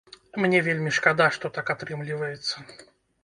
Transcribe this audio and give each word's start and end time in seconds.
Мне 0.43 0.59
вельмі 0.67 0.93
шкада, 0.97 1.27
што 1.37 1.51
так 1.57 1.69
атрымліваецца. 1.75 2.55